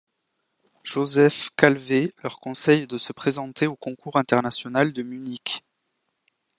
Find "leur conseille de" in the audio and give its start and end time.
2.23-2.97